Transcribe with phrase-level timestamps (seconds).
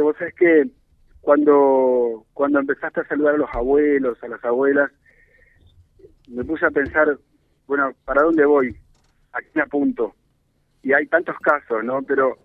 [0.00, 0.64] Vos sabés que
[1.20, 4.90] cuando, cuando empezaste a saludar a los abuelos, a las abuelas,
[6.28, 7.18] me puse a pensar,
[7.66, 8.76] bueno, ¿para dónde voy?
[9.32, 10.14] ¿A quién apunto?
[10.82, 12.02] Y hay tantos casos, ¿no?
[12.02, 12.38] Pero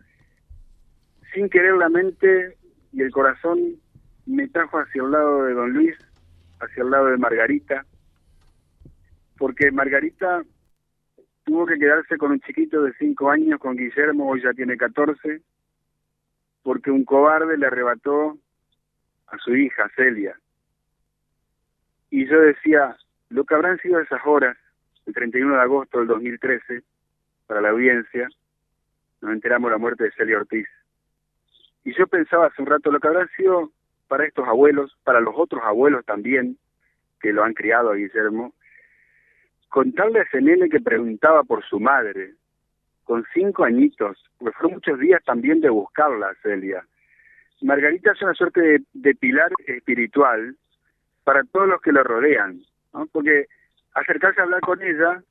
[1.33, 2.57] sin querer la mente
[2.92, 3.76] y el corazón
[4.26, 5.97] me trajo hacia el lado de don Luis,
[6.60, 7.86] hacia el lado de Margarita,
[9.38, 10.44] porque Margarita
[11.44, 15.42] tuvo que quedarse con un chiquito de cinco años, con Guillermo, hoy ya tiene 14,
[16.63, 18.38] porque un cobarde le arrebató
[19.27, 20.39] a su hija, Celia.
[22.09, 22.97] Y yo decía,
[23.29, 24.57] lo que habrán sido esas horas,
[25.05, 26.81] el 31 de agosto del 2013,
[27.48, 28.27] para la audiencia,
[29.21, 30.67] nos enteramos de la muerte de Celia Ortiz.
[31.84, 33.71] Y yo pensaba hace un rato lo que habrán sido
[34.07, 36.57] para estos abuelos, para los otros abuelos también,
[37.21, 38.53] que lo han criado a Guillermo,
[39.70, 42.34] contarle a ese que preguntaba por su madre,
[43.09, 46.86] con cinco añitos, porque fueron muchos días también de buscarla, Celia.
[47.59, 50.55] Margarita es una suerte de, pilar espiritual
[51.24, 52.62] para todos los que la rodean,
[52.93, 53.07] ¿no?
[53.07, 53.48] porque
[53.96, 55.24] acercarse a hablar con ella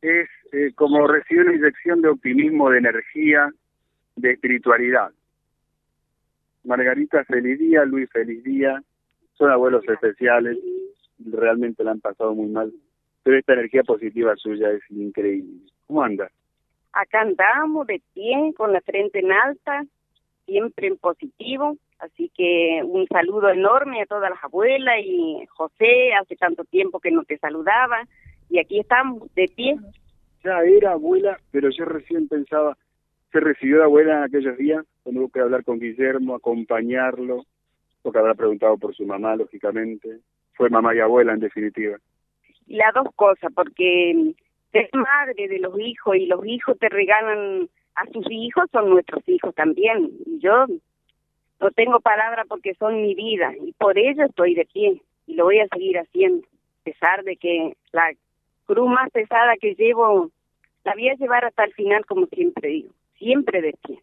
[0.00, 3.52] es eh, como recibir una inyección de optimismo, de energía,
[4.16, 5.10] de espiritualidad.
[6.64, 8.82] Margarita, feliz día, Luis, feliz día.
[9.34, 10.56] Son abuelos especiales,
[11.18, 12.72] realmente la han pasado muy mal,
[13.22, 15.70] pero esta energía positiva suya es increíble.
[15.86, 16.30] ¿Cómo anda?
[16.96, 19.84] Acá andamos de pie, con la frente en alta,
[20.46, 21.76] siempre en positivo.
[21.98, 27.10] Así que un saludo enorme a todas las abuelas y José, hace tanto tiempo que
[27.10, 28.02] no te saludaba
[28.48, 29.76] y aquí estamos de pie.
[30.42, 32.78] Ya era abuela, pero yo recién pensaba,
[33.30, 37.44] se recibió de abuela en aquellos días, cuando hubo que hablar con Guillermo, acompañarlo,
[38.00, 40.20] porque habrá preguntado por su mamá, lógicamente.
[40.54, 41.98] Fue mamá y abuela, en definitiva.
[42.68, 44.34] Las dos cosas, porque
[44.72, 49.26] es madre de los hijos y los hijos te regalan a sus hijos, son nuestros
[49.28, 50.10] hijos también.
[50.26, 50.66] Y yo
[51.60, 55.44] no tengo palabra porque son mi vida y por ello estoy de pie y lo
[55.44, 58.12] voy a seguir haciendo, a pesar de que la
[58.66, 60.30] cruz más pesada que llevo
[60.84, 63.98] la voy a llevar hasta el final, como siempre digo, siempre de pie.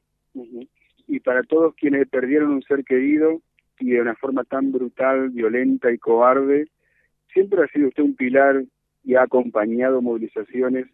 [1.08, 3.40] Y para todos quienes perdieron un ser querido
[3.80, 6.68] y de una forma tan brutal, violenta y cobarde,
[7.32, 8.64] siempre ha sido usted un pilar
[9.04, 10.88] y ha acompañado movilizaciones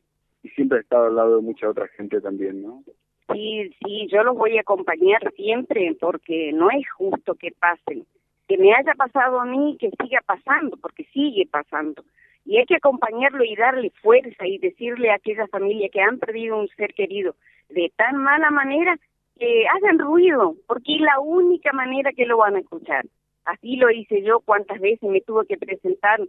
[0.44, 2.84] y siempre ha estado al lado de mucha otra gente también, ¿no?
[3.32, 8.06] Sí, sí, yo los voy a acompañar siempre porque no es justo que pasen.
[8.48, 12.04] Que me haya pasado a mí, que siga pasando, porque sigue pasando.
[12.46, 16.58] Y hay que acompañarlo y darle fuerza y decirle a aquella familia que han perdido
[16.58, 17.36] un ser querido
[17.70, 18.98] de tan mala manera
[19.38, 23.06] que hagan ruido, porque es la única manera que lo van a escuchar.
[23.46, 26.20] Así lo hice yo cuántas veces me tuve que presentar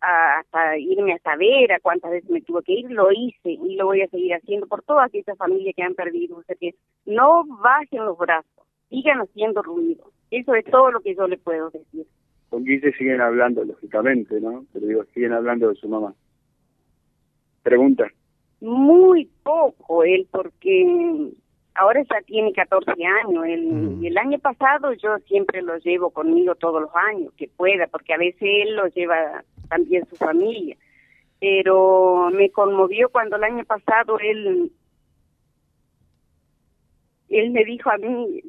[0.00, 3.86] hasta irme a ver a cuántas veces me tuve que ir, lo hice y lo
[3.86, 6.38] voy a seguir haciendo por todas esas familias que han perdido.
[6.38, 6.74] O sea que
[7.06, 10.10] no bajen los brazos, sigan haciendo ruido.
[10.30, 12.06] Eso es todo lo que yo le puedo decir.
[12.48, 14.64] Con Guille siguen hablando, lógicamente, ¿no?
[14.72, 16.14] Pero digo, siguen hablando de su mamá.
[17.62, 18.08] Pregunta.
[18.60, 21.30] Muy poco él, porque
[21.74, 23.44] ahora ya tiene 14 años.
[23.46, 28.14] El, el año pasado yo siempre lo llevo conmigo todos los años, que pueda, porque
[28.14, 30.76] a veces él lo lleva también su familia.
[31.38, 34.70] Pero me conmovió cuando el año pasado él,
[37.30, 38.42] él me dijo a mí,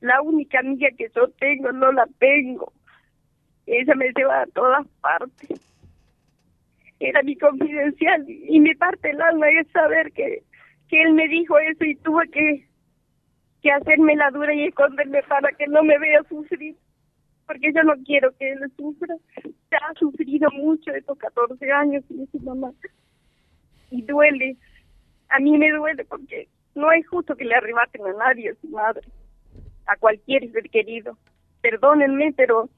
[0.00, 2.72] la única amiga que yo tengo no la tengo.
[3.66, 5.60] Ella me lleva a todas partes.
[6.98, 10.42] Era mi confidencial y mi parte del alma es saber que,
[10.88, 12.66] que él me dijo eso y tuve que,
[13.60, 16.76] que hacerme la dura y esconderme para que no me vea sufrir
[17.46, 19.14] porque yo no quiero que él sufra.
[19.70, 22.72] Ya ha sufrido mucho estos 14 años sin su mamá.
[23.90, 24.56] Y duele.
[25.28, 28.68] A mí me duele porque no es justo que le arrebaten a nadie a su
[28.68, 29.06] madre,
[29.86, 31.16] a cualquier ser querido.
[31.60, 32.68] Perdónenme, pero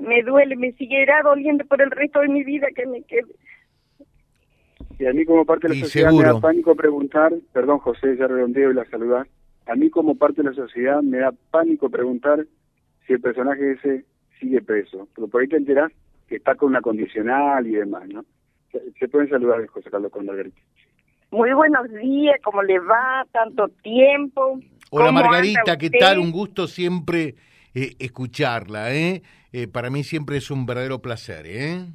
[0.00, 3.34] me duele, me seguirá doliendo por el resto de mi vida que me quede.
[4.98, 8.26] Y a mí como parte de la sociedad me da pánico preguntar, perdón José, ya
[8.26, 9.28] redondeo y la saludar,
[9.66, 12.44] a mí como parte de la sociedad me da pánico preguntar
[13.08, 14.04] si el personaje ese
[14.38, 15.08] sigue preso.
[15.16, 15.90] Pero por ahí te enterás
[16.28, 18.24] que está con una condicional y demás, ¿no?
[18.70, 20.60] Se, pueden saludar, José Carlos con Margarita.
[21.30, 23.26] Muy buenos días, ¿cómo le va?
[23.32, 24.60] Tanto tiempo.
[24.90, 26.18] Hola Margarita, ¿qué tal?
[26.18, 27.34] Un gusto siempre
[27.74, 29.22] eh, escucharla, ¿eh?
[29.52, 29.68] ¿eh?
[29.68, 31.86] Para mí siempre es un verdadero placer, ¿eh?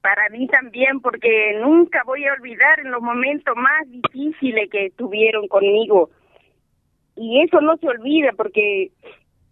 [0.00, 5.46] Para mí también, porque nunca voy a olvidar en los momentos más difíciles que estuvieron
[5.48, 6.10] conmigo.
[7.16, 8.92] Y eso no se olvida, porque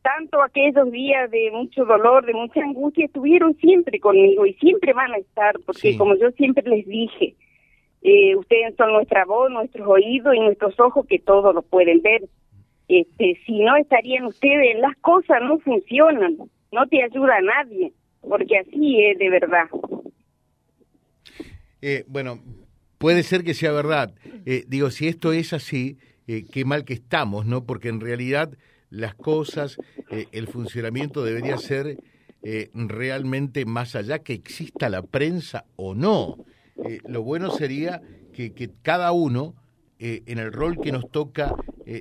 [0.07, 5.13] tanto aquellos días de mucho dolor, de mucha angustia, estuvieron siempre conmigo y siempre van
[5.13, 7.35] a estar, porque como yo siempre les dije,
[8.03, 12.23] eh, ustedes son nuestra voz, nuestros oídos y nuestros ojos que todos lo pueden ver.
[12.87, 16.37] este, si no estarían ustedes, las cosas no funcionan,
[16.71, 19.67] no te ayuda a nadie, porque así es de verdad.
[21.83, 22.39] Eh, bueno,
[22.99, 24.15] puede ser que sea verdad.
[24.45, 27.67] Eh, digo, si esto es así, qué mal que estamos, ¿no?
[27.67, 28.57] Porque en realidad
[28.91, 29.79] las cosas,
[30.11, 31.99] el funcionamiento debería ser
[32.73, 36.45] realmente más allá que exista la prensa o no.
[37.07, 38.01] lo bueno sería
[38.33, 39.55] que, que cada uno,
[39.99, 41.55] en el rol que nos toca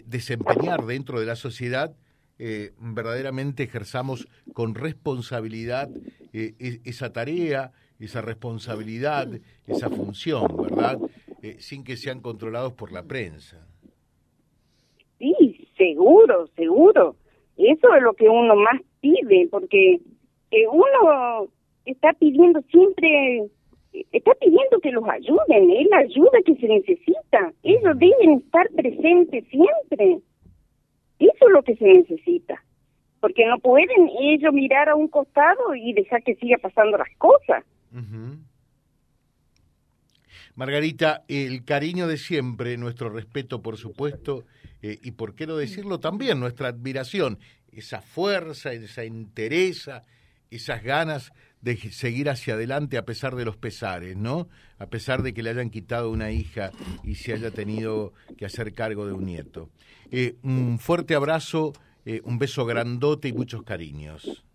[0.06, 1.96] desempeñar dentro de la sociedad,
[2.38, 5.90] verdaderamente ejerzamos con responsabilidad
[6.34, 9.30] e, esa tarea, esa responsabilidad,
[9.68, 11.00] esa función, ¿verdad?
[11.42, 13.66] Eh, sin que sean controlados por la prensa.
[15.86, 17.16] Seguro, seguro.
[17.58, 20.00] Eso es lo que uno más pide, porque
[20.72, 21.48] uno
[21.86, 23.44] está pidiendo siempre,
[24.12, 27.54] está pidiendo que los ayuden, es la ayuda que se necesita.
[27.62, 30.20] Ellos deben estar presentes siempre.
[31.20, 32.64] Eso es lo que se necesita.
[33.20, 37.64] Porque no pueden ellos mirar a un costado y dejar que siga pasando las cosas.
[40.56, 44.46] Margarita, el cariño de siempre, nuestro respeto, por supuesto,
[44.82, 47.40] eh, y por qué no decirlo también, nuestra admiración,
[47.72, 50.04] esa fuerza, esa entereza,
[50.50, 51.32] esas ganas
[51.62, 54.48] de seguir hacia adelante a pesar de los pesares, ¿no?
[54.78, 56.72] A pesar de que le hayan quitado una hija
[57.04, 59.70] y se haya tenido que hacer cargo de un nieto.
[60.12, 61.74] Eh, un fuerte abrazo,
[62.06, 64.46] eh, un beso grandote y muchos cariños.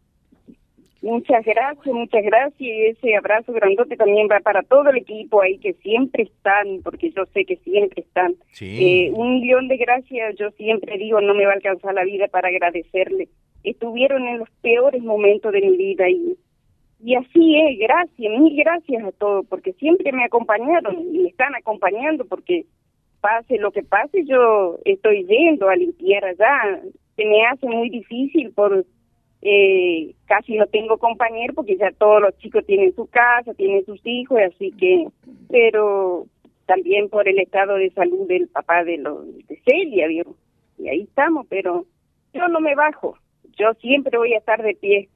[1.03, 2.61] Muchas gracias, muchas gracias.
[2.61, 7.11] Y ese abrazo grandote también va para todo el equipo ahí que siempre están, porque
[7.11, 8.35] yo sé que siempre están.
[8.61, 12.29] Eh, un millón de gracias, yo siempre digo, no me va a alcanzar la vida
[12.29, 13.29] para agradecerle.
[13.65, 16.37] Estuvieron en los peores momentos de mi vida y,
[17.03, 21.55] y así es, gracias, mil gracias a todos, porque siempre me acompañaron y me están
[21.55, 22.67] acompañando, porque
[23.23, 26.83] pase lo que pase, yo estoy yendo a limpiar allá.
[27.17, 28.85] Se me hace muy difícil por
[29.43, 34.01] eh, casi no tengo compañero porque ya todos los chicos tienen su casa, tienen sus
[34.05, 35.07] hijos, así que,
[35.49, 36.27] pero
[36.67, 40.11] también por el estado de salud del papá de, los, de Celia,
[40.79, 41.87] y ahí estamos, pero
[42.33, 43.19] yo no me bajo,
[43.59, 45.09] yo siempre voy a estar de pie.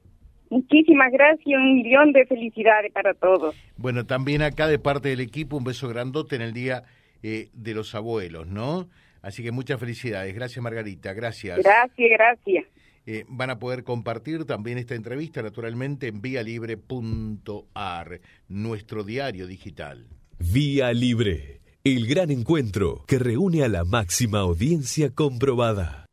[0.49, 3.55] Muchísimas gracias, un millón de felicidades para todos.
[3.77, 6.83] Bueno, también acá de parte del equipo un beso grandote en el Día
[7.23, 8.87] eh, de los Abuelos, ¿no?
[9.21, 10.35] Así que muchas felicidades.
[10.35, 11.13] Gracias, Margarita.
[11.13, 11.57] Gracias.
[11.57, 12.65] Gracias, gracias.
[13.07, 20.07] Eh, van a poder compartir también esta entrevista naturalmente en vialibre.ar, nuestro diario digital.
[20.39, 26.04] Vía Libre, el gran encuentro que reúne a la máxima audiencia comprobada.